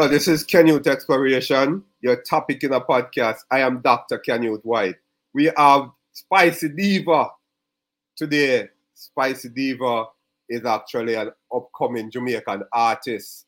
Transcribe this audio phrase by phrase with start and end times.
[0.00, 3.40] Well, this is Canute Exploration, your topic in a podcast.
[3.50, 4.16] I am Dr.
[4.16, 4.94] Canute White.
[5.34, 7.26] We have Spicy Diva
[8.16, 8.70] today.
[8.94, 10.06] Spicy Diva
[10.48, 13.44] is actually an upcoming Jamaican artist.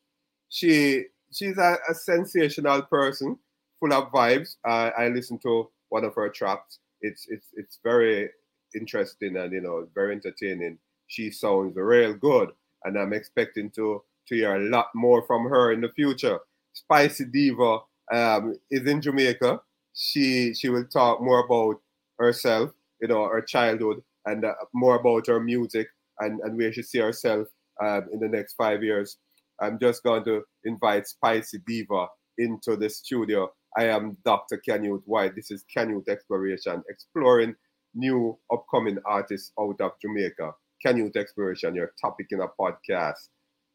[0.51, 3.39] She she's a, a sensational person,
[3.81, 4.57] full of vibes.
[4.63, 6.81] Uh, I listened to one of her tracks.
[7.01, 8.29] It's it's it's very
[8.75, 10.77] interesting and you know very entertaining.
[11.07, 12.51] She sounds real good,
[12.85, 16.39] and I'm expecting to to hear a lot more from her in the future.
[16.73, 17.79] Spicy Diva
[18.13, 19.61] um, is in Jamaica.
[19.95, 21.81] She she will talk more about
[22.19, 25.89] herself, you know, her childhood, and uh, more about her music
[26.21, 27.49] and, and where she see herself
[27.81, 29.19] um, in the next five years.
[29.61, 32.07] I'm just going to invite Spicy Diva
[32.39, 33.51] into the studio.
[33.77, 34.59] I am Dr.
[34.59, 35.35] Canute White.
[35.35, 37.55] This is Canute Exploration, exploring
[37.95, 40.53] new upcoming artists out of Jamaica.
[40.85, 43.29] Canute Exploration, your topic in a podcast.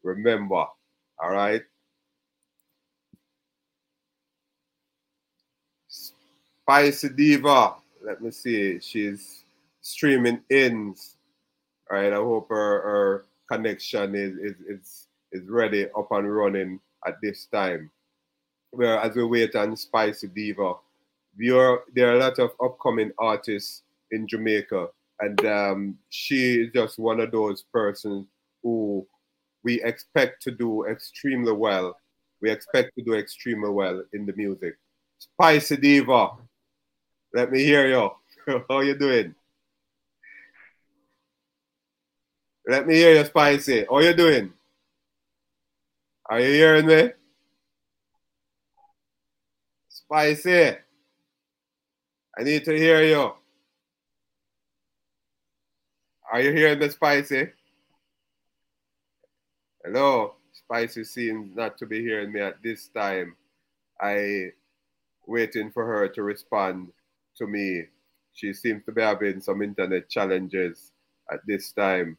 [0.08, 0.64] Remember,
[1.22, 1.62] all right?
[5.88, 7.74] Spicy Diva.
[8.02, 8.80] Let me see.
[8.80, 9.44] She's
[9.82, 10.94] streaming in.
[11.90, 12.12] All right.
[12.12, 17.46] I hope her, her connection is, is, is, is ready up and running at this
[17.52, 17.90] time.
[18.72, 20.74] Well, as we wait on Spicy Diva,
[21.38, 24.88] we are, there are a lot of upcoming artists in Jamaica,
[25.20, 28.26] and um, she is just one of those persons
[28.62, 29.06] who
[29.68, 31.94] we expect to do extremely well.
[32.40, 34.78] We expect to do extremely well in the music.
[35.18, 36.30] Spicy Diva,
[37.34, 38.10] let me hear you.
[38.70, 39.34] How you doing?
[42.66, 43.84] Let me hear you, Spicy.
[43.90, 44.54] How you doing?
[46.30, 47.10] Are you hearing me?
[49.90, 50.76] Spicy.
[52.38, 53.32] I need to hear you.
[56.32, 57.57] Are you hearing me, Spicy?
[59.90, 63.34] Hello, Spicy seems not to be hearing me at this time.
[63.98, 64.52] I
[65.26, 66.92] waiting for her to respond
[67.38, 67.84] to me.
[68.34, 70.92] She seems to be having some internet challenges
[71.32, 72.18] at this time.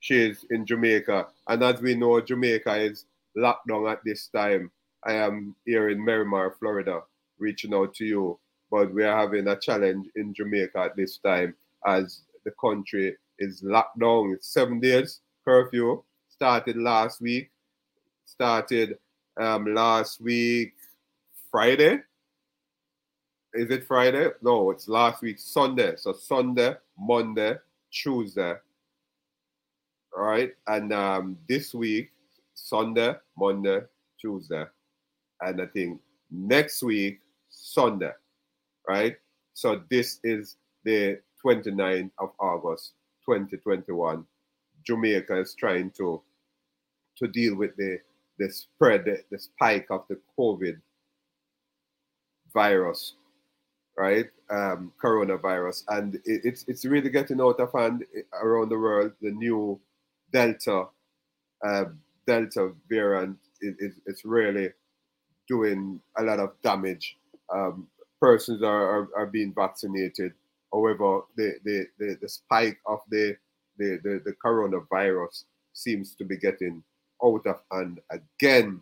[0.00, 3.04] She is in Jamaica, and as we know, Jamaica is
[3.36, 4.72] locked down at this time.
[5.04, 7.02] I am here in Miramar, Florida,
[7.38, 8.36] reaching out to you,
[8.68, 11.54] but we are having a challenge in Jamaica at this time
[11.86, 14.32] as the country is locked down.
[14.32, 16.02] It's seven days curfew.
[16.36, 17.50] Started last week.
[18.24, 18.98] Started
[19.36, 20.74] um, last week
[21.50, 22.00] Friday
[23.56, 24.28] is it Friday?
[24.42, 25.94] No, it's last week, Sunday.
[25.96, 27.54] So Sunday, Monday,
[27.90, 28.54] Tuesday.
[30.16, 30.52] All right.
[30.66, 32.10] And um, this week,
[32.52, 33.80] Sunday, Monday,
[34.20, 34.64] Tuesday.
[35.40, 38.12] And I think next week, Sunday.
[38.86, 39.16] Right.
[39.54, 42.92] So this is the 29th of August,
[43.24, 44.24] 2021.
[44.86, 46.22] Jamaica is trying to
[47.18, 47.98] to deal with the
[48.38, 50.80] the spread, the, the spike of the COVID
[52.52, 53.14] virus
[53.96, 54.26] right?
[54.50, 58.04] Um, coronavirus, and it, it's it's really getting out of hand
[58.34, 59.12] around the world.
[59.20, 59.80] The new
[60.32, 60.86] Delta
[61.64, 61.84] uh,
[62.26, 64.70] Delta variant is, is it's really
[65.48, 67.16] doing a lot of damage.
[67.52, 67.88] Um,
[68.20, 70.32] persons are, are, are, being vaccinated.
[70.72, 73.36] However, the, the, the, the spike of the,
[73.78, 76.82] the, the, the coronavirus seems to be getting
[77.24, 78.80] out of hand again,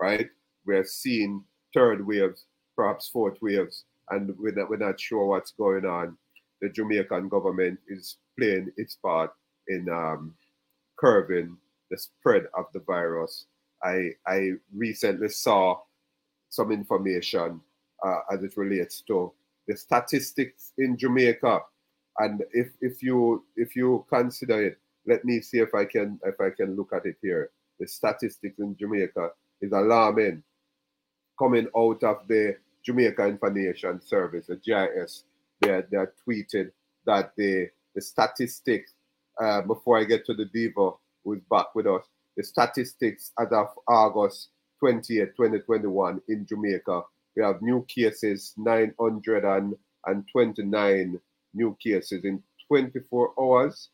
[0.00, 0.28] right?
[0.66, 1.44] We're seeing
[1.74, 2.44] third waves,
[2.76, 6.16] perhaps fourth waves and we're not, we're not sure what's going on.
[6.60, 9.32] The Jamaican government is playing its part
[9.68, 10.34] in um,
[10.98, 11.56] curbing
[11.90, 13.46] the spread of the virus.
[13.82, 15.80] I, I recently saw
[16.48, 17.60] some information
[18.04, 19.32] uh, as it relates to
[19.66, 21.60] the statistics in Jamaica,
[22.18, 26.40] and if, if you if you consider it, let me see if I can if
[26.40, 27.50] I can look at it here.
[27.78, 29.30] The statistics in Jamaica
[29.60, 30.42] is alarming,
[31.38, 35.24] coming out of the Jamaica Information Service, the GIS.
[35.60, 36.72] they, they tweeted
[37.06, 38.94] that the, the statistics,
[39.40, 40.90] uh, before I get to the Diva
[41.24, 42.02] who's back with us,
[42.36, 44.48] the statistics as of August
[44.82, 47.02] 20th, 2021 in Jamaica,
[47.36, 51.20] we have new cases, 929
[51.54, 53.88] new cases in 24 hours,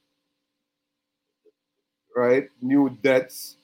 [2.17, 2.49] right?
[2.61, 3.57] New deaths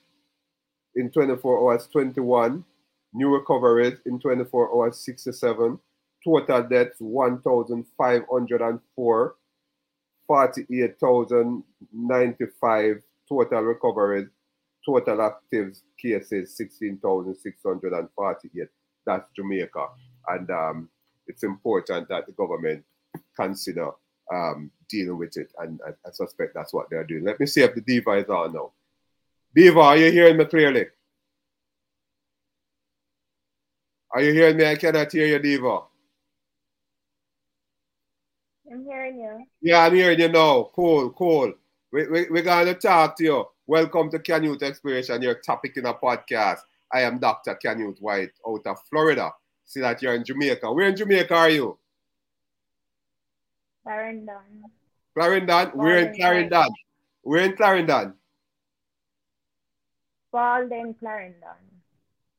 [0.95, 2.65] in 24 hours, 21
[3.13, 5.81] New recoveries in 24 hours, 67.
[6.23, 9.35] Total deaths, 1,504.
[10.27, 14.29] 48,095 total recoveries.
[14.87, 18.69] Total active cases, 16,648.
[19.05, 19.89] That's Jamaica.
[20.29, 20.89] And um,
[21.27, 22.85] it's important that the government
[23.37, 23.91] consider
[24.33, 25.53] um, dealing with it.
[25.59, 27.25] And I, I, suspect that's what they're doing.
[27.25, 28.73] Let me see if the Diva is on now.
[29.55, 30.87] Diva, are you hearing me clearly?
[34.13, 34.67] Are you hearing me?
[34.67, 35.81] I cannot hear you, Diva.
[38.71, 39.45] I'm hearing you.
[39.61, 40.71] Yeah, I'm hearing you now.
[40.75, 41.53] Cool, cool.
[41.93, 43.45] We, we, we're going to talk to you.
[43.67, 46.59] Welcome to Canute Exploration, your topic in a podcast.
[46.93, 47.55] I am Dr.
[47.55, 49.33] Canute White out of Florida.
[49.65, 50.73] See that you're in Jamaica.
[50.73, 51.79] Where in Jamaica are you?
[53.83, 54.65] Clarendon.
[55.15, 55.71] Clarendon?
[55.75, 56.69] We're in Clarendon.
[57.25, 58.15] We're in Clarendon.
[60.33, 61.61] Walden, Clarendon.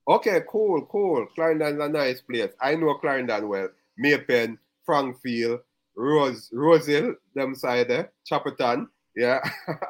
[0.08, 1.26] Okay, cool, cool.
[1.36, 2.52] Clarendon's a nice place.
[2.62, 3.70] I know Clarendon well.
[3.98, 5.60] May Pen, Frankfield,
[5.96, 8.88] Rose, Rosehill, them side there, Chapelton.
[9.16, 9.40] Yeah,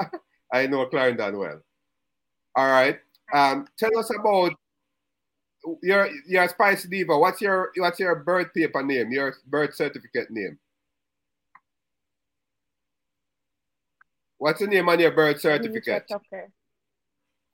[0.53, 1.61] I know Clarendon well.
[2.55, 2.99] All right.
[3.33, 4.53] Um, tell us about
[5.81, 7.17] your your spice Diva.
[7.17, 9.11] What's your what's your birth paper name?
[9.11, 10.59] Your birth certificate name?
[14.41, 16.11] What's the name on your birth certificate?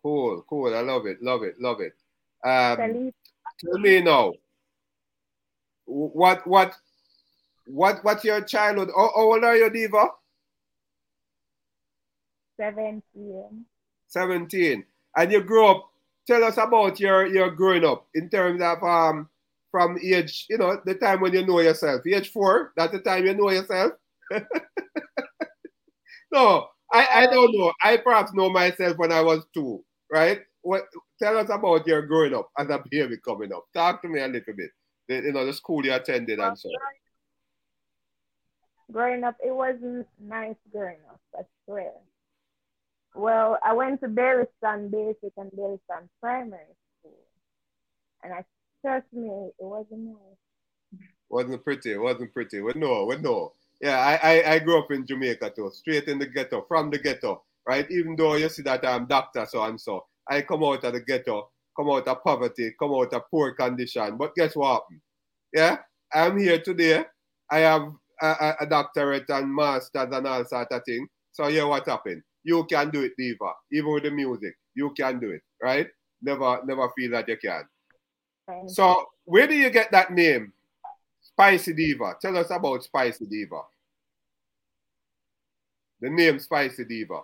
[0.02, 0.74] Cool, cool.
[0.74, 1.92] I love it, love it, love it.
[2.46, 3.12] Um,
[3.60, 4.32] tell me now,
[5.84, 6.74] what what
[7.66, 8.92] what what's your childhood?
[8.96, 10.12] How, how old are you, Diva?
[12.56, 13.66] Seventeen.
[14.08, 14.86] Seventeen,
[15.18, 15.92] and you grew up.
[16.26, 19.28] Tell us about your your growing up in terms of um
[19.72, 22.08] from age, you know, the time when you know yourself.
[22.08, 23.92] Age four, that's the time you know yourself.
[26.32, 27.74] no, I, I don't know.
[27.84, 30.40] I perhaps know myself when I was two, right?
[30.62, 30.84] What
[31.22, 33.66] tell us about your growing up as a baby coming up.
[33.74, 34.72] Talk to me a little bit.
[35.08, 36.70] The, you know, the school you attended and so.
[38.92, 41.92] Growing up, it wasn't nice growing up, I swear.
[43.16, 46.62] Well, I went to Berryston Basic and Berryston Primary
[47.00, 47.18] School.
[48.24, 48.46] And I
[48.82, 49.28] trust me,
[49.60, 51.00] it wasn't nice.
[51.30, 52.62] Wasn't pretty, wasn't pretty.
[52.62, 53.54] We know, we know.
[53.80, 56.98] Yeah, I, I, I grew up in Jamaica too, straight in the ghetto, from the
[56.98, 57.90] ghetto, right?
[57.92, 61.02] Even though you see that I'm doctor so and so, I come out of the
[61.02, 64.18] ghetto, come out of poverty, come out of poor condition.
[64.18, 64.84] But guess what?
[65.54, 65.78] Yeah,
[66.14, 67.06] I'm here today.
[67.52, 67.92] I have
[68.22, 71.08] a, a doctorate and masters and all sort of thing.
[71.32, 72.24] So yeah, what happened?
[72.44, 73.54] You can do it, Diva.
[73.72, 75.88] Even with the music, you can do it, right?
[76.22, 77.64] Never, never feel that you can.
[78.68, 80.54] So where do you get that name?
[81.38, 82.16] Spicy Diva.
[82.20, 83.62] Tell us about Spicy Diva.
[86.02, 87.22] The name Spicy Diva.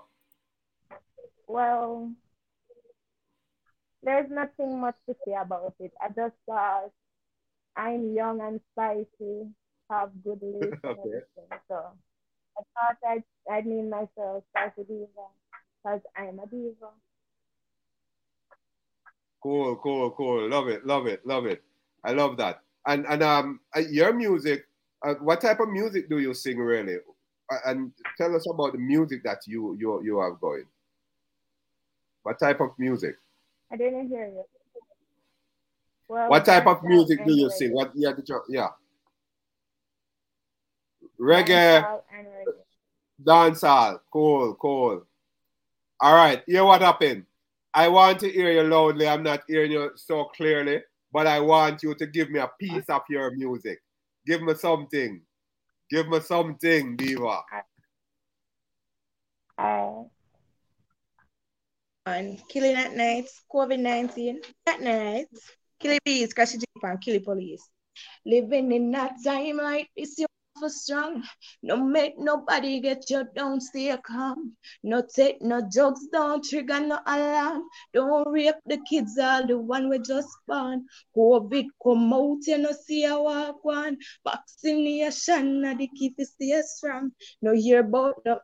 [1.47, 2.11] Well,
[4.03, 5.91] there's nothing much to say about it.
[5.99, 6.91] I just thought
[7.75, 9.47] I'm young and spicy,
[9.89, 11.23] have good looks okay.
[11.67, 11.81] So
[12.55, 15.25] I thought I'd, I'd name myself Spicy Diva
[15.83, 16.91] because I'm a diva.
[19.41, 20.47] Cool, cool, cool.
[20.47, 21.63] Love it, love it, love it.
[22.03, 22.61] I love that.
[22.85, 23.59] And and um,
[23.89, 24.65] your music,
[25.05, 26.97] uh, what type of music do you sing really?
[27.65, 30.65] And tell us about the music that you you you have going.
[32.23, 33.15] What type of music?
[33.71, 34.43] I didn't hear you.
[36.07, 37.73] Well, what type of music do you sing?
[37.73, 38.11] What yeah,
[38.49, 38.69] yeah.
[41.19, 42.45] Reggae, reggae.
[43.23, 43.99] dancehall.
[44.11, 45.05] Cool, cool.
[46.01, 47.25] All right, hear what happened.
[47.73, 49.07] I want to hear you loudly.
[49.07, 50.81] I'm not hearing you so clearly
[51.13, 53.79] but I want you to give me a piece of your music.
[54.25, 55.21] Give me something.
[55.89, 57.41] Give me something, Diva.
[59.57, 60.03] Uh,
[62.07, 65.27] on killing at night, COVID 19 at night,
[65.79, 67.69] killing bees, crash jeep and kill police.
[68.25, 70.25] Living in that time like this, you
[70.63, 71.23] for strong.
[71.61, 74.53] No make nobody get you down, stay calm.
[74.83, 77.63] No take no drugs, don't trigger no alarm.
[77.93, 80.85] Don't rape the kids, all the one we just born.
[81.17, 83.97] COVID come out, you know, see a walk one.
[84.25, 87.11] Vaccination, now the key to stay strong.
[87.41, 88.39] No hear about the.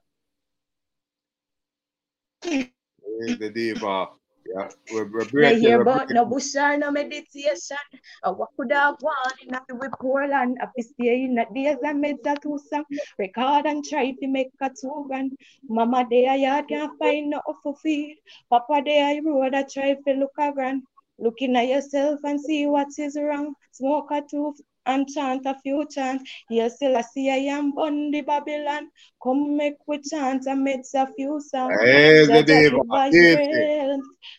[2.41, 4.18] the diva.
[4.51, 7.77] Yeah, we're, we're breaking, hear about no bush or no meditation.
[8.23, 10.57] Uh, I want in a we poor land?
[10.59, 12.83] I stay in the days and made that two song.
[13.19, 15.37] Record and try to make a two grand.
[15.67, 17.41] Mama there yard can't find no
[17.83, 18.17] feed.
[18.49, 20.81] Papa there road I try to look around.
[21.19, 23.53] Looking at yourself and see what is wrong.
[23.71, 24.55] Smoke a two
[24.89, 26.29] and chant a few chants.
[26.49, 28.89] Yes, still I see I am on the Babylon.
[29.23, 31.75] Come make we chant and make a few songs.
[31.81, 32.79] Hey, the diva.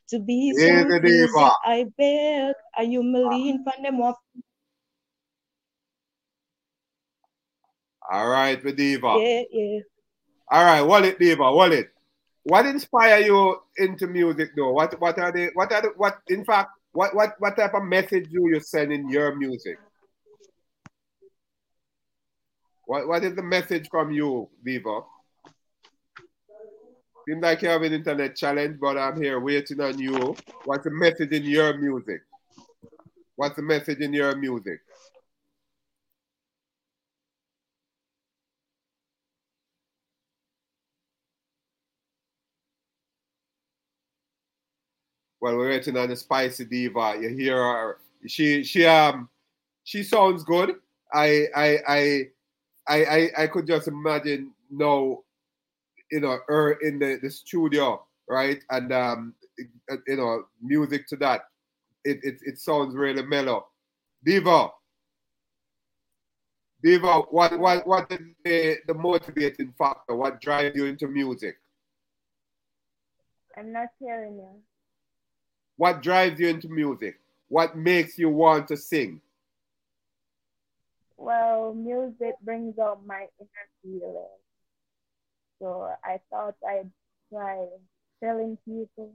[0.08, 1.52] To be hey, the diva.
[1.64, 2.54] I beg.
[2.76, 3.70] Are you mean ah.
[3.72, 4.16] from them off?
[8.12, 9.16] All right, the diva.
[9.18, 9.80] Yeah, yeah.
[10.50, 11.90] All right, Wallet Diva, Wallet.
[12.42, 14.72] What inspire you into music though?
[14.72, 17.84] What what are they what are the, what in fact what what what type of
[17.84, 19.78] message do you send in your music?
[22.90, 25.02] What, what is the message from you, Viva?
[27.24, 30.34] Seems like you have an internet challenge, but I'm here waiting on you.
[30.64, 32.22] What's the message in your music?
[33.36, 34.80] What's the message in your music?
[45.40, 47.18] Well, we're waiting on the spicy diva.
[47.20, 47.98] You hear her?
[48.26, 49.28] She she um
[49.84, 50.74] she sounds good.
[51.14, 52.22] I I I
[52.88, 55.20] I I, I could just imagine now,
[56.10, 58.62] you know, her in the, the studio, right?
[58.70, 59.34] And um
[60.06, 61.42] you know, music to that.
[62.04, 63.66] It it, it sounds really mellow.
[64.24, 64.70] Diva.
[66.82, 70.14] Diva, what what what is the, the motivating factor?
[70.14, 71.56] What drives you into music?
[73.56, 74.48] I'm not hearing you.
[75.76, 77.18] What drives you into music?
[77.48, 79.20] What makes you want to sing?
[81.20, 84.40] Well, music brings out my inner feelings.
[85.60, 86.90] So I thought I'd
[87.30, 87.66] try
[88.24, 89.12] telling people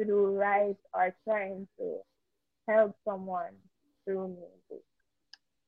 [0.00, 1.98] to do right or trying to
[2.66, 3.52] help someone
[4.06, 4.82] through music.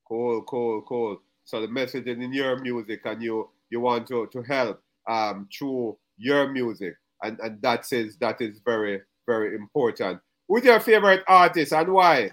[0.09, 1.21] Cool, cool, cool.
[1.45, 5.99] So the message in your music and you you want to, to help um through
[6.17, 10.21] your music and, and that is that is very, very important.
[10.49, 12.31] Who's your favorite artist and why?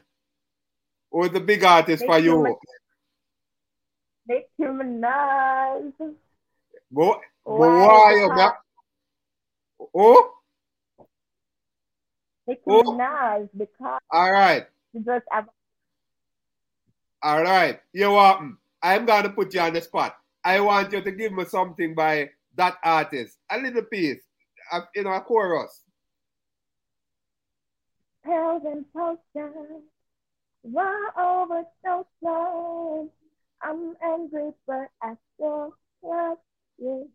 [1.12, 2.58] Who's the big artist for you?
[4.31, 5.91] Nicki Minaj.
[6.89, 7.19] What?
[7.43, 8.27] Why?
[8.27, 8.51] Why?
[9.93, 10.31] Oh?
[12.47, 12.83] Nicki oh.
[12.83, 14.00] Minaj because.
[14.09, 14.65] All right.
[14.95, 15.25] Just
[17.21, 17.79] All right.
[17.93, 18.55] You want?
[18.81, 20.15] I'm gonna put you on the spot.
[20.43, 24.23] I want you to give me something by that artist, a little piece,
[24.95, 25.83] you know, a chorus.
[28.25, 29.83] Pills and potions,
[30.63, 32.90] run over so slow.
[34.21, 36.37] Angry, but I still love
[36.77, 37.09] you.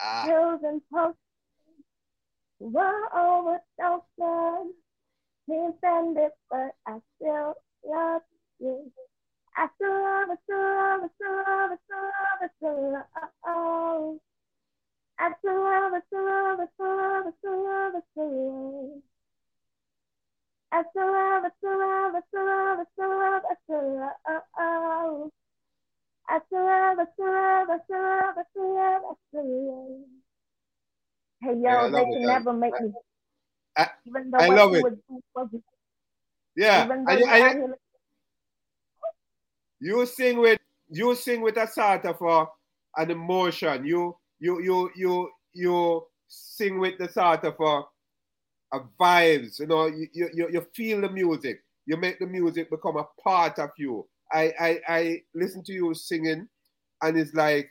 [0.00, 0.24] Ah.
[0.26, 1.16] Pills and potions,
[2.60, 4.66] run over so slow.
[5.48, 8.22] Can't stand it, but I still love
[8.58, 8.90] you.
[9.56, 13.30] I still love it, still love it, still love it, still love it, still love.
[13.46, 14.20] Oh.
[15.18, 18.24] I still love it, still love it, still love it, still love it, still.
[18.24, 18.94] I still love.
[18.94, 19.13] I still love
[20.80, 23.54] it, still love it, still love it, still love it, still love it.
[31.40, 32.92] Hey yo, they can never make me.
[33.76, 34.82] I, even though I love it.
[35.34, 35.48] Was,
[36.56, 37.66] yeah, even though I, I, I,
[39.80, 42.46] you sing with you sing with a sort of uh,
[42.96, 43.84] an emotion.
[43.84, 47.84] You you you you you sing with the sort of a, a
[49.00, 49.60] vibes.
[49.60, 51.62] You know, you, you you feel the music.
[51.86, 54.06] You make the music become a part of you.
[54.32, 56.48] I I, I listen to you singing,
[57.02, 57.70] and it's like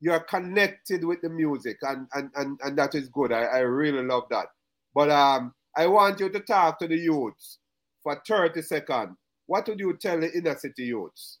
[0.00, 3.32] you're connected with the music, and and and, and that is good.
[3.32, 4.46] I, I really love that.
[4.94, 7.58] But um, I want you to talk to the youths
[8.02, 9.16] for 30 seconds.
[9.46, 11.38] What would you tell the inner city youths?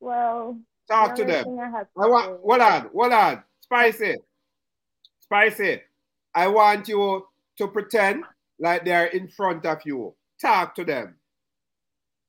[0.00, 0.58] Well,
[0.88, 1.58] Talk to them.
[1.58, 3.42] I, I want, hold on, hold on.
[3.60, 4.16] Spicy.
[5.32, 5.80] Spicy.
[6.34, 7.24] I want you
[7.56, 8.24] to pretend
[8.58, 10.14] like they're in front of you.
[10.38, 11.16] Talk to them.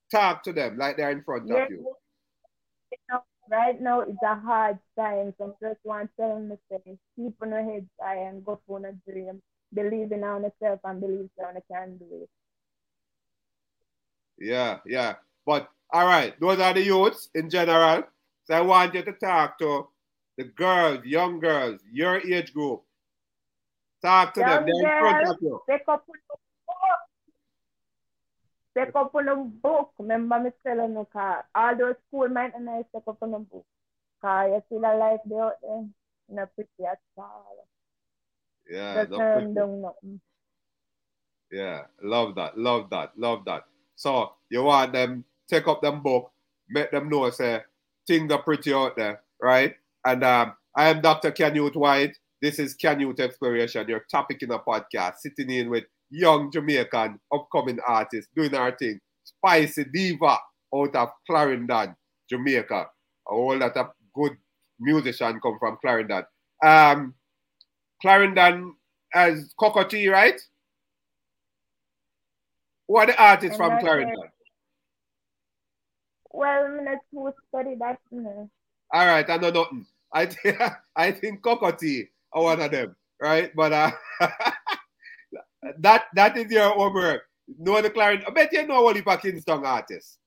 [0.09, 1.93] Talk to them like they're in front of you.
[3.51, 5.33] Right now it's a hard time.
[5.37, 8.61] So I just want to tell them to keep on your head high and go
[8.65, 9.41] for a dream.
[9.73, 12.29] Believe in yourself and believe that you can do it.
[14.39, 15.15] Yeah, yeah.
[15.45, 18.03] But all right, those are the youths in general.
[18.45, 19.89] So I want you to talk to
[20.37, 22.83] the girls, young girls, your age group.
[24.03, 24.65] Talk to them.
[24.65, 25.61] They're in front of you.
[25.69, 26.35] Pick up on the
[26.67, 26.99] book.
[28.75, 29.91] Pick up on the book.
[29.97, 31.45] Remember me telling you, car.
[31.55, 33.65] all those school men and I pick up the book.
[34.21, 35.85] Car, you see the life they out there.
[36.29, 37.67] Not pretty at all.
[38.69, 40.19] Yeah, Just turn down nothing.
[41.51, 43.65] Yeah, love that, love that, love that.
[43.95, 46.31] So you want them take up them book,
[46.69, 47.61] make them know say
[48.07, 49.75] things are pretty out there, right?
[50.05, 51.31] And um, I am Dr.
[51.31, 52.17] Canute White.
[52.43, 57.17] This is Can Canute Exploration, your topic in a podcast, sitting in with young Jamaican
[57.33, 58.99] upcoming artists doing our thing.
[59.23, 60.37] Spicy Diva
[60.75, 61.95] out of Clarendon,
[62.29, 62.87] Jamaica.
[63.29, 64.33] A whole lot of good
[64.77, 66.25] musician come from Clarendon.
[66.61, 67.13] Um,
[68.01, 68.75] Clarendon
[69.13, 70.41] as Cocoa right?
[72.87, 74.17] What are the artists from Clarendon?
[76.29, 77.99] Well, I'm not too study that.
[78.11, 78.49] No.
[78.91, 79.85] All right, I know nothing.
[80.11, 80.59] I think
[80.97, 83.51] I think Cocoa Tea are one of them, right?
[83.55, 83.91] But uh,
[85.79, 87.23] that that is your homework.
[87.57, 88.25] Know the Clarendon.
[88.27, 90.17] I bet you know Wally Kingston artist.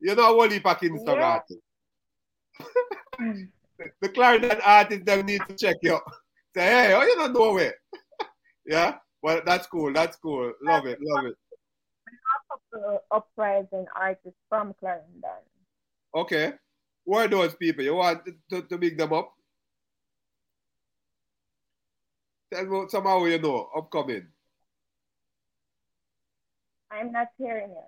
[0.00, 1.40] You know Wally Kingston yeah.
[1.40, 1.60] artist.
[4.00, 5.98] the Clarendon artist them need to check you.
[6.56, 7.74] Say, hey, oh, you don't know it.
[8.64, 8.94] yeah?
[9.22, 9.92] well, that's cool.
[9.92, 10.52] That's cool.
[10.62, 10.98] Love it.
[11.02, 11.34] Love it.
[12.72, 15.42] Uh, uprising artists from Clarendon.
[16.14, 16.52] Okay.
[17.06, 17.82] Who are those people?
[17.82, 19.32] You want to, to, to big them up?
[22.54, 24.28] Tell me somehow you know upcoming.
[26.88, 27.82] I'm not hearing you.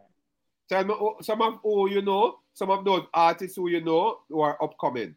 [0.68, 4.18] Tell me oh, some of who you know, some of those artists who you know
[4.28, 5.14] who are upcoming.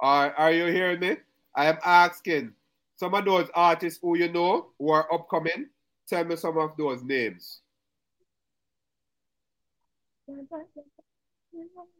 [0.00, 1.16] Are, are you hearing me?
[1.56, 2.52] I am asking
[2.94, 5.70] some of those artists who you know who are upcoming.
[6.06, 7.62] Tell me some of those names.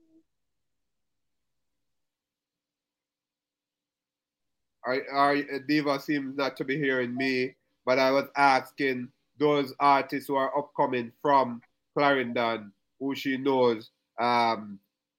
[4.87, 9.09] Our, our diva seems not to be hearing me, but I was asking
[9.39, 11.63] those artists who are upcoming from
[11.97, 14.79] Clarendon, who she knows, um,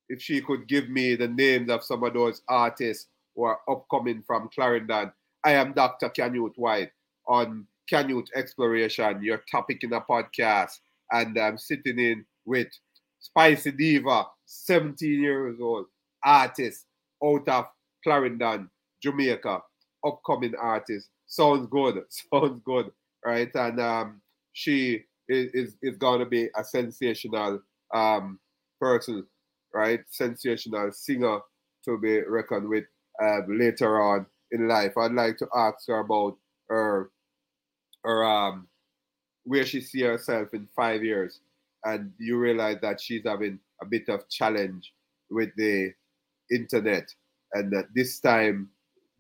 [0.10, 4.24] if she could give me the names of some of those artists who are upcoming
[4.26, 5.12] from Clarendon.
[5.44, 6.10] I am Dr.
[6.10, 6.92] Canute White
[7.28, 10.80] on Canute Exploration, your topic in a podcast,
[11.12, 12.68] and I'm sitting in with
[13.20, 15.86] Spicy Diva, 17 years old,
[16.24, 16.86] artist
[17.24, 17.66] out of
[18.04, 18.70] Clarendon,
[19.02, 19.62] Jamaica,
[20.06, 21.10] upcoming artist.
[21.28, 22.04] Sounds good.
[22.10, 22.92] Sounds good,
[23.26, 23.54] right?
[23.56, 24.22] And um,
[24.54, 27.62] she is, is, is going to be a sensational
[27.94, 28.40] um,
[28.80, 29.26] person,
[29.74, 30.02] right?
[30.10, 31.40] Sensational singer
[31.86, 32.86] to be reckoned with
[33.22, 34.98] uh, later on in life.
[34.98, 36.38] I'd like to ask her about
[36.70, 37.12] her,
[38.04, 38.68] her um,
[39.44, 41.40] where she see herself in five years,
[41.86, 44.94] and you realize that she's having a bit of challenge
[45.30, 45.94] with the
[46.52, 47.14] internet,
[47.54, 48.70] and that this time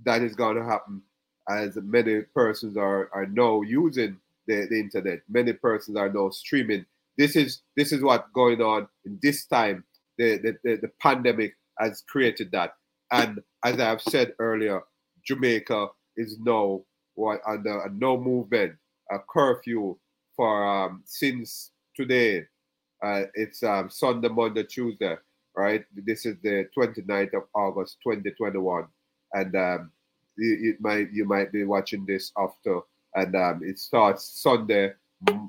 [0.03, 1.01] that is going to happen
[1.49, 5.21] as many persons are, are now using the, the internet.
[5.29, 6.85] Many persons are now streaming.
[7.17, 9.83] This is this is what going on in this time.
[10.17, 12.73] The, the, the, the pandemic has created that.
[13.11, 14.81] And as I have said earlier,
[15.25, 16.81] Jamaica is now
[17.15, 18.73] what under a no movement,
[19.11, 19.97] a curfew
[20.35, 22.45] for um, since today.
[23.03, 25.15] Uh, it's um, Sunday, Monday, Tuesday,
[25.57, 25.83] right?
[25.95, 28.87] This is the 29th of August, 2021
[29.33, 29.91] and um,
[30.37, 32.79] you, might you might be watching this after,
[33.15, 34.93] and um, it starts Sunday,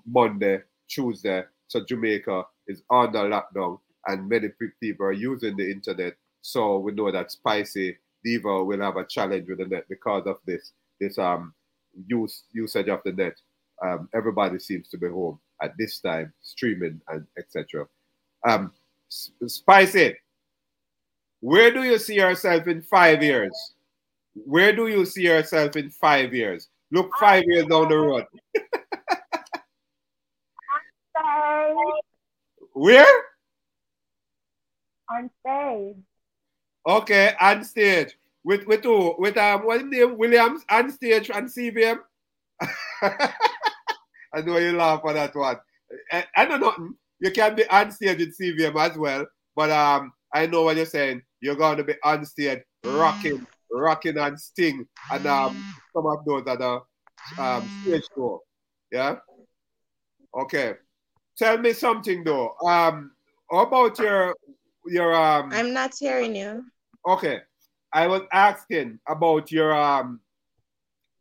[0.07, 1.45] Monday, Tuesday.
[1.69, 4.49] So Jamaica is under lockdown, and many
[4.81, 6.15] people are using the internet.
[6.43, 10.39] So we know that Spicy Diva will have a challenge with the net because of
[10.47, 11.55] this this um
[12.07, 13.35] use usage of the net.
[13.83, 17.87] Um, everybody seems to be home at this time, streaming and etc.
[18.47, 18.73] Um,
[19.09, 20.17] Spicy,
[21.43, 23.51] where do you see yourself in five years?
[24.35, 26.69] Where do you see yourself in five years?
[26.93, 28.27] Look five years down the road.
[32.75, 33.23] Where?
[35.11, 35.97] On stage.
[36.87, 38.17] Okay, on stage.
[38.45, 39.17] With with who?
[39.19, 40.17] With um what's name?
[40.17, 41.99] Williams on stage and CVM.
[43.03, 45.57] I know you laugh at that one.
[46.13, 46.95] I, I know nothing.
[47.19, 49.27] You can be on stage with CVM as well,
[49.57, 51.23] but um I know what you're saying.
[51.41, 55.65] You're going to be on stage rocking, rocking and sting, and um,
[55.95, 56.81] some of those other
[57.39, 58.41] um, stage show.
[58.91, 59.17] Yeah.
[60.35, 60.75] Okay.
[61.37, 62.55] Tell me something though.
[62.67, 63.13] Um,
[63.51, 64.35] how about your
[64.87, 65.51] your um?
[65.53, 66.65] I'm not hearing you.
[67.07, 67.41] Okay,
[67.93, 70.21] I was asking about your um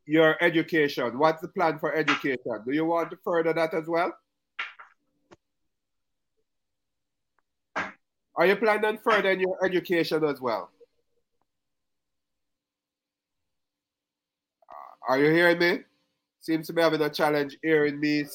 [0.05, 1.17] your education.
[1.17, 2.63] What's the plan for education?
[2.65, 4.13] Do you want to further that as well?
[8.35, 10.69] Are you planning on furthering your education as well?
[15.07, 15.79] Are you hearing me?
[16.39, 18.25] Seems to be having a challenge hearing me,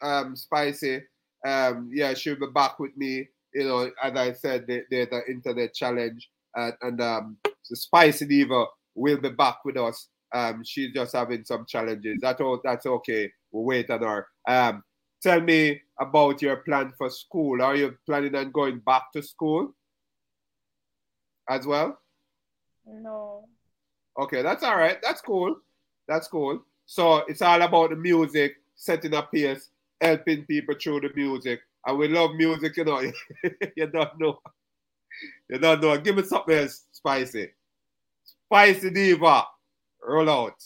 [0.00, 1.02] um, Spicy.
[1.46, 3.28] Um, yeah, she'll be back with me.
[3.54, 8.64] You know, as I said, there's the internet challenge, and, and um, the Spicy Diva
[8.94, 10.08] will be back with us.
[10.34, 12.18] Um, she's just having some challenges.
[12.22, 12.60] That's all.
[12.64, 13.30] That's okay.
[13.50, 14.26] We'll wait on her.
[14.48, 14.82] Um,
[15.22, 17.62] tell me about your plan for school.
[17.62, 19.74] Are you planning on going back to school
[21.48, 21.98] as well?
[22.86, 23.46] No.
[24.18, 24.98] Okay, that's all right.
[25.02, 25.56] That's cool.
[26.08, 26.62] That's cool.
[26.86, 31.60] So it's all about the music, setting a pace, helping people through the music.
[31.86, 33.00] And we love music, you know.
[33.76, 34.40] you don't know.
[35.48, 35.96] You don't know.
[35.98, 37.50] Give me something else spicy.
[38.24, 39.44] Spicy diva.
[40.04, 40.62] Roll out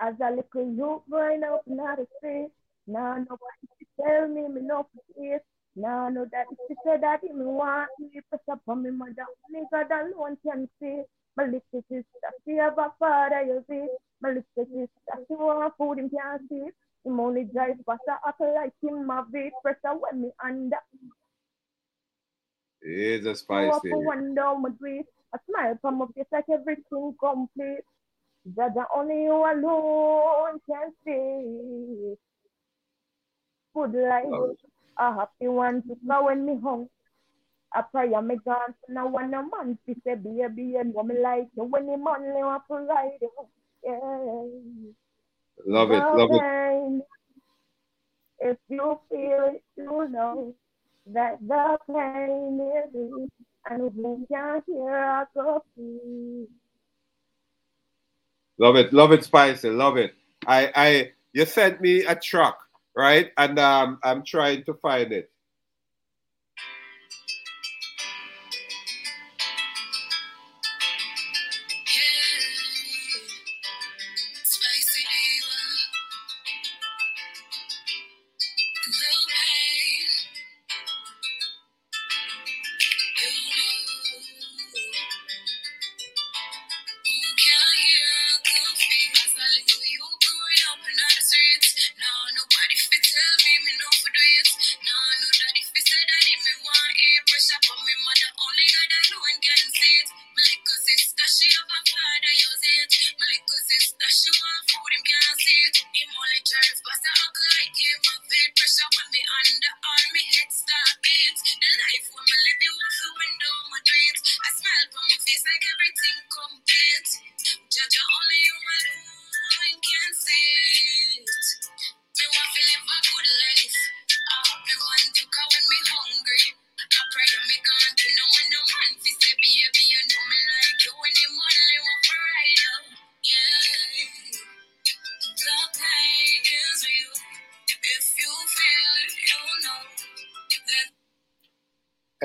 [0.00, 2.50] as a little youth growing up in the street.
[2.86, 5.40] Now nobody tell me me no face.
[5.76, 9.26] Now know that she said that he me want me press up on me mother.
[9.50, 11.02] Me God alone can see.
[11.36, 12.04] My little sister,
[12.44, 13.86] she have a father, you see.
[14.20, 16.68] My little sister, she want food him can't see.
[17.04, 20.78] Him only drive faster, act like him my beat pressure when me under.
[22.82, 23.92] It's a spicy.
[23.92, 25.06] One down my grief.
[25.34, 27.80] A smile from my face like everything complete.
[28.44, 32.14] That the only you alone can see.
[33.74, 34.56] Good life,
[34.98, 36.88] a happy one to know when me home.
[37.72, 41.48] I pray I gone to now one a man to say baby and woman like
[41.56, 42.22] you when the want
[42.68, 43.18] to ride
[43.82, 44.92] Yeah.
[45.66, 47.04] Love it, love it.
[48.40, 50.54] If you feel it, you know
[51.06, 53.32] that the pain is deep,
[53.68, 56.46] and we can hear our coffee.
[58.58, 60.14] Love it, love it, Spicy, love it.
[60.46, 62.58] I, I, you sent me a truck,
[62.96, 63.32] right?
[63.36, 65.30] And um, I'm trying to find it.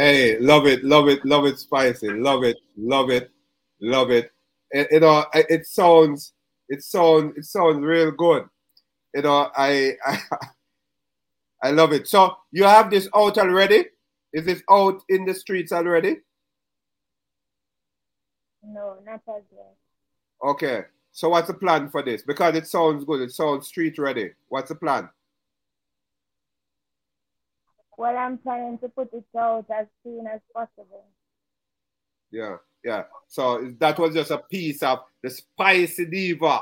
[0.10, 3.30] Hey, love it, love it, love it, spicy, love it, love it,
[3.80, 4.32] love it.
[4.72, 6.34] it you know, it sounds,
[6.68, 8.50] it sounds, it sounds real good.
[9.14, 10.18] You know, I, I,
[11.64, 12.08] I love it.
[12.08, 13.86] So you have this out already?
[14.34, 16.18] Is this out in the streets already?
[18.64, 19.76] No, not as yet.
[20.44, 20.86] Okay.
[21.12, 22.24] So what's the plan for this?
[22.24, 23.22] Because it sounds good.
[23.22, 24.32] It sounds street ready.
[24.48, 25.08] What's the plan?
[28.00, 31.04] Well, I'm trying to put it out as soon as possible.
[32.32, 33.04] Yeah, yeah.
[33.28, 36.62] So that was just a piece of the spicy diva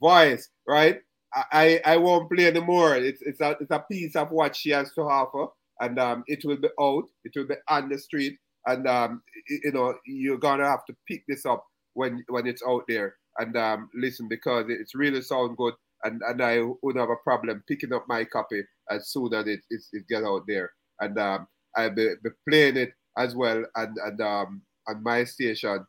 [0.00, 1.00] voice, right?
[1.34, 2.94] I, I won't play anymore.
[2.94, 5.48] It's it's a it's a piece of what she has to offer,
[5.80, 7.08] and um, it will be out.
[7.24, 11.24] It will be on the street, and um, you know you're gonna have to pick
[11.26, 15.74] this up when when it's out there and um, listen because it's really sound good,
[16.04, 19.60] and and I wouldn't have a problem picking up my copy as soon as it
[19.70, 20.70] it, it get out there
[21.00, 21.46] and um,
[21.76, 25.84] I'll be, be, playing it as well and, and um, on my station,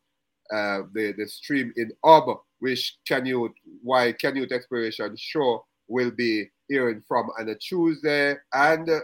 [0.52, 7.02] uh, the, the stream in Ob, which Canute, why Canute Exploration show will be hearing
[7.08, 9.00] from on a Tuesday and uh,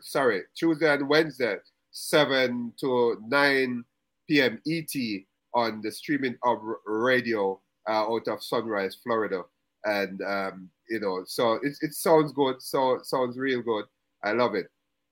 [0.00, 1.56] sorry, Tuesday and Wednesday,
[1.92, 3.84] 7 to 9
[4.28, 4.60] p.m.
[4.66, 5.22] ET
[5.54, 9.42] on the streaming of radio uh, out of Sunrise, Florida.
[9.84, 12.60] And, um, you know, so it, it sounds good.
[12.60, 13.84] So sounds real good.
[14.22, 14.66] I love it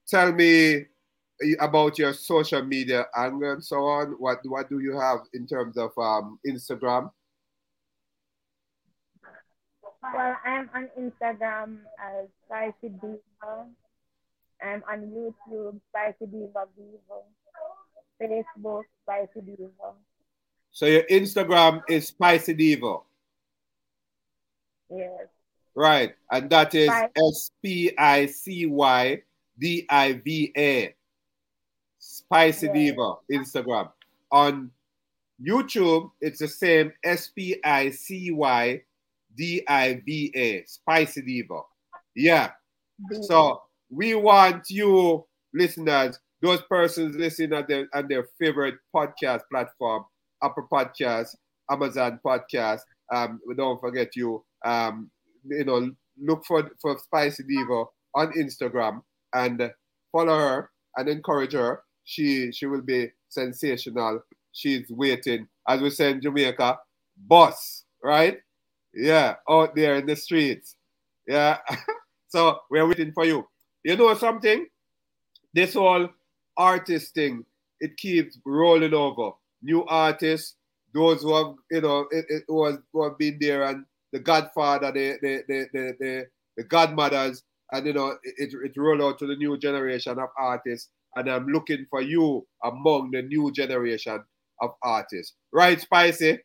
[0.09, 0.87] tell me
[1.61, 4.12] about your social media angle and so on.
[4.18, 7.11] What what do you have in terms of um, Instagram?
[10.02, 13.66] Well, I'm on Instagram as Spicy Diva.
[14.62, 17.22] I'm on YouTube, Spicy Diva Vevo.
[18.20, 19.94] Facebook, Spicy Diva.
[20.72, 22.98] So your Instagram is Spicy Diva.
[24.90, 25.29] Yes.
[25.74, 29.22] Right, and that is S P I C Y
[29.59, 30.94] D I V A.
[31.98, 32.72] Spicy yeah.
[32.72, 33.90] Diva, Instagram.
[34.33, 34.70] On
[35.40, 38.83] YouTube, it's the same S P I C Y
[39.37, 40.64] D I V A.
[40.64, 41.61] Spicy Diva.
[42.16, 42.51] Yeah.
[43.22, 45.24] So we want you
[45.55, 50.05] listeners, those persons listening at their, on their favorite podcast platform,
[50.42, 51.37] Apple Podcast,
[51.70, 52.81] Amazon Podcast.
[53.12, 54.44] Um, don't forget you.
[54.64, 55.11] Um,
[55.44, 55.90] you know,
[56.21, 59.03] look for for Spicy Diva on Instagram
[59.35, 59.71] and
[60.12, 61.83] follow her and encourage her.
[62.05, 64.23] She she will be sensational.
[64.53, 66.79] She's waiting, as we say in Jamaica,
[67.16, 68.38] boss, right?
[68.94, 70.77] Yeah, out there in the streets.
[71.27, 71.59] Yeah.
[72.29, 73.47] so we're waiting for you.
[73.85, 74.66] You know something?
[75.55, 76.09] This whole
[76.57, 77.44] artist thing,
[77.81, 79.31] it keeps rolling over.
[79.62, 80.57] New artists,
[80.94, 84.92] those who have, you know, it, it was who have been there and the godfather,
[84.92, 87.42] the the the the, the, the godmothers,
[87.73, 91.47] and you know it, it roll out to the new generation of artists and i'm
[91.47, 94.23] looking for you among the new generation
[94.61, 95.35] of artists.
[95.53, 96.40] Right, Spicy?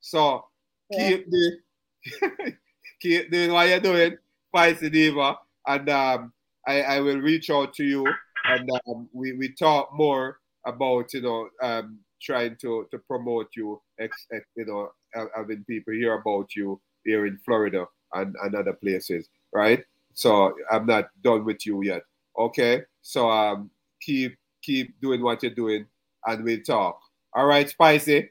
[0.00, 0.44] So
[0.90, 1.08] Yeah.
[1.08, 1.58] keep the
[3.00, 4.16] keep doing what you're doing,
[4.48, 6.32] Spicy Diva, and um,
[6.66, 8.06] I, I will reach out to you
[8.44, 13.80] and um, we, we talk more about you know um, trying to, to promote you,
[14.00, 14.90] ex, ex, you know,
[15.34, 19.82] having people hear about you here in Florida and, and other places, right?
[20.12, 22.02] So I'm not done with you yet.
[22.38, 25.86] Okay, so um, keep keep doing what you're doing,
[26.26, 27.00] and we'll talk.
[27.32, 28.30] All right, Spicy.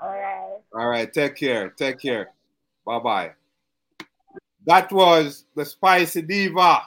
[0.00, 0.58] All right.
[0.74, 1.70] All right, take care.
[1.70, 2.30] Take care.
[2.84, 3.30] Bye bye.
[4.66, 6.82] That was the Spicy Diva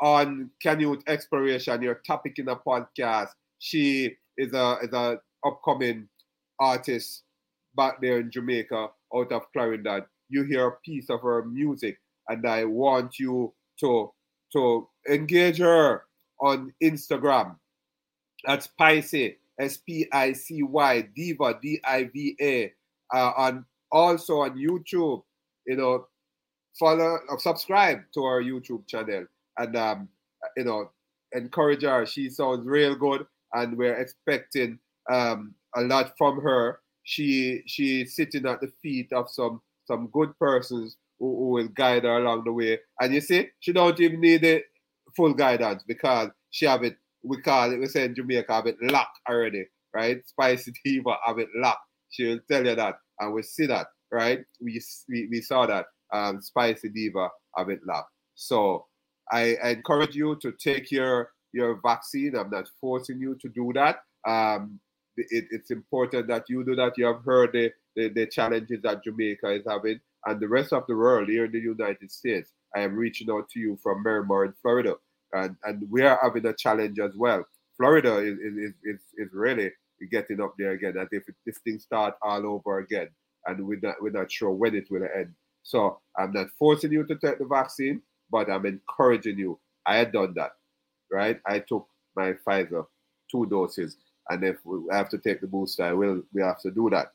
[0.00, 3.30] on Canute Exploration, your topic in the podcast.
[3.58, 6.08] She is a is a upcoming
[6.58, 7.22] artist
[7.76, 10.04] back there in Jamaica, out of Clarendon.
[10.28, 14.12] You hear a piece of her music, and I want you to
[14.52, 16.04] to engage her
[16.40, 17.56] on Instagram.
[18.44, 22.72] That's Spicy, S P I C Y, Diva, D I V A,
[23.14, 25.22] uh, and also on YouTube.
[25.66, 26.06] You know,
[26.78, 29.26] follow, uh, subscribe to our YouTube channel,
[29.58, 30.08] and um,
[30.56, 30.90] you know,
[31.32, 32.06] encourage her.
[32.06, 34.78] She sounds real good, and we're expecting
[35.10, 36.80] um, a lot from her.
[37.06, 42.02] She she's sitting at the feet of some some good persons who, who will guide
[42.02, 42.80] her along the way.
[43.00, 44.62] And you see, she don't even need the
[45.16, 46.96] full guidance because she have it.
[47.22, 47.78] We call it.
[47.78, 50.18] We say in Jamaica have it locked already, right?
[50.26, 51.86] Spicy Diva have it locked.
[52.10, 54.40] She will tell you that, and we see that, right?
[54.60, 55.86] We we, we saw that.
[56.12, 58.10] Um, Spicy Diva have it locked.
[58.34, 58.86] So
[59.30, 62.34] I, I encourage you to take your your vaccine.
[62.36, 63.98] I'm not forcing you to do that.
[64.26, 64.80] Um,
[65.16, 66.96] it, it's important that you do that.
[66.96, 70.84] You have heard the, the, the challenges that Jamaica is having and the rest of
[70.86, 72.52] the world here in the United States.
[72.74, 74.96] I am reaching out to you from Miramar in Florida,
[75.32, 77.44] and, and we are having a challenge as well.
[77.76, 79.70] Florida is, is, is, is really
[80.10, 83.08] getting up there again, as if this thing start all over again,
[83.46, 85.32] and we're not, we're not sure when it will end.
[85.62, 89.58] So I'm not forcing you to take the vaccine, but I'm encouraging you.
[89.86, 90.52] I had done that,
[91.10, 91.40] right?
[91.46, 92.86] I took my Pfizer
[93.30, 93.96] two doses,
[94.28, 96.22] and if we have to take the booster, I will.
[96.32, 97.12] We have to do that.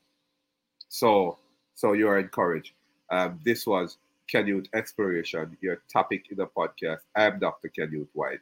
[0.89, 1.37] So,
[1.75, 2.73] so you are encouraged.
[3.09, 3.97] Um, this was
[4.29, 6.99] Canute Exploration, your topic in the podcast.
[7.15, 7.69] I am Dr.
[7.69, 8.39] Canute White,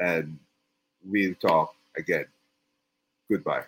[0.00, 0.38] and
[1.04, 2.26] we'll talk again.
[3.30, 3.64] Goodbye.